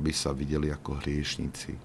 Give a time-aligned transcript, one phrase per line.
[0.00, 1.76] aby sa videli ako hriešnici.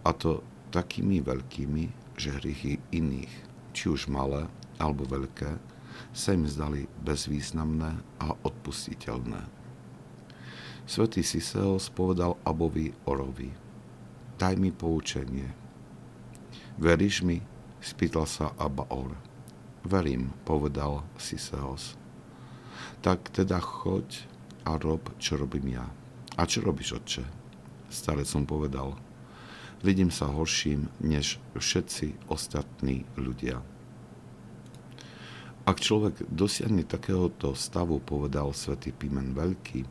[0.00, 0.40] A to
[0.72, 3.28] takými veľkými, že hriechy iných,
[3.76, 4.48] či už malé
[4.80, 5.60] alebo veľké,
[6.16, 9.44] sa im zdali bezvýznamné a odpustiteľné.
[10.88, 13.52] Svetý Siseos povedal Abovi Orovi,
[14.40, 15.52] daj mi poučenie.
[16.80, 17.44] Veríš mi?
[17.84, 19.12] spýtal sa Abba Or.
[19.84, 21.94] Verím, povedal Siseos.
[23.04, 24.24] Tak teda choď
[24.64, 25.86] a rob, čo robím ja.
[26.36, 27.22] A čo robíš, otče?
[27.92, 28.96] Starec som povedal.
[29.84, 33.60] Vidím sa horším, než všetci ostatní ľudia.
[35.62, 39.86] Ak človek dosiahne takéhoto stavu, povedal svätý Pimen Veľký,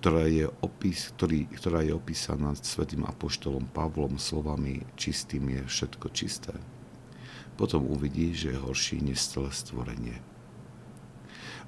[0.00, 6.56] ktorá je, opis, ktorý, ktorá je opísaná svätým apoštolom Pavlom slovami čistým je všetko čisté,
[7.60, 10.16] potom uvidí, že je horší než celé stvorenie.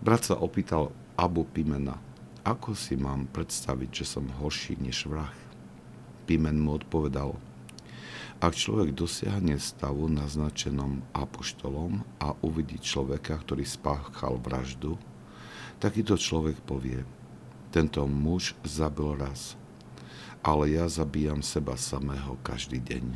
[0.00, 2.00] Brat sa opýtal Abu Pimena,
[2.42, 5.34] ako si mám predstaviť, že som horší než vrah?
[6.26, 7.38] Pimen mu odpovedal,
[8.42, 14.98] ak človek dosiahne stavu naznačenom apoštolom a uvidí človeka, ktorý spáchal vraždu,
[15.78, 17.06] takýto človek povie,
[17.70, 19.54] tento muž zabil raz,
[20.42, 23.14] ale ja zabíjam seba samého každý deň.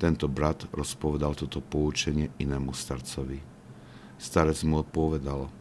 [0.00, 3.44] Tento brat rozpovedal toto poučenie inému starcovi.
[4.16, 5.52] Starec mu odpovedal,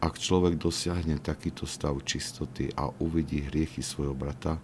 [0.00, 4.56] ak človek dosiahne takýto stav čistoty a uvidí hriechy svojho brata,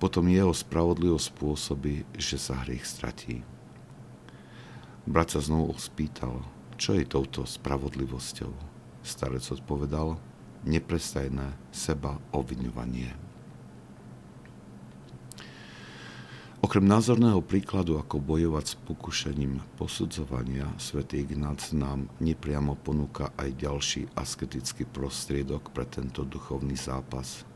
[0.00, 3.44] potom jeho spravodlivosť spôsobí, že sa hriech stratí.
[5.04, 6.40] Brat sa znovu spýtal,
[6.80, 8.52] čo je touto spravodlivosťou.
[9.04, 10.16] Starec odpovedal,
[10.64, 13.27] neprestajné seba obviňovanie.
[16.68, 24.12] Okrem názorného príkladu, ako bojovať s pokušením posudzovania, svätý Ignác nám nepriamo ponúka aj ďalší
[24.12, 27.48] asketický prostriedok pre tento duchovný zápas.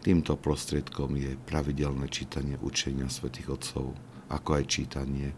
[0.00, 3.92] Týmto prostriedkom je pravidelné čítanie učenia svätých Otcov,
[4.32, 5.36] ako aj čítanie e,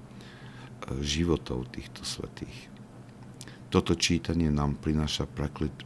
[1.02, 2.70] životov týchto svetých.
[3.66, 5.26] Toto čítanie nám prináša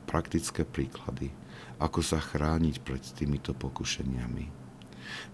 [0.05, 1.33] praktické príklady,
[1.81, 4.60] ako sa chrániť pred týmito pokušeniami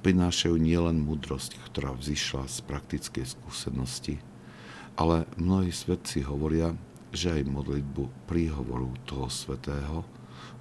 [0.03, 4.21] prinášajú nielen múdrosť, ktorá vzýšla z praktickej skúsenosti,
[4.97, 6.72] ale mnohí svedci hovoria,
[7.12, 10.04] že aj modlitbu príhovoru toho svetého,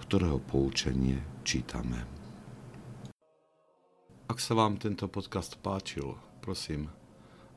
[0.06, 2.04] ktorého poučenie čítame.
[4.26, 6.90] Ak sa vám tento podcast páčil, prosím,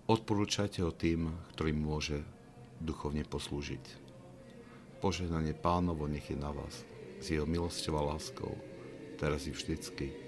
[0.04, 2.20] odporúčajte ho tým, ktorým môže
[2.78, 4.08] duchovne poslúžiť.
[4.98, 6.84] Požehnanie pánovo nech je na vás,
[7.18, 8.52] s jeho milosťou a láskou,
[9.16, 10.27] teraz i vždycky,